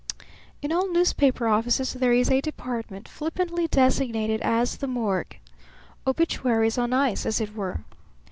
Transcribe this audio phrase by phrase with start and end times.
[0.63, 5.37] In all newspaper offices there is a department flippantly designated as the Morgue.
[6.07, 7.81] Obituaries on ice, as it were.